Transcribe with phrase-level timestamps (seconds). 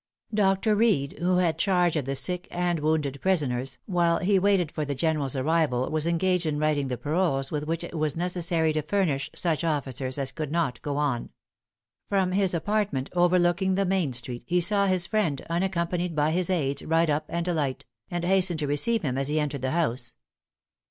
[0.33, 0.75] Dr.
[0.75, 4.95] Reed, who had charge of the sick and wounded prisoners, while he waited for the
[4.95, 9.29] General's arrival was engaged in writing the paroles with which it was necessary to furnish
[9.35, 11.29] such officers as could not go on.
[12.09, 16.81] From his apartment overlooking the main street, he saw his friend, unaccompanied by his aids,
[16.83, 20.15] ride up and alight; and hastened to receive him as he entered the house.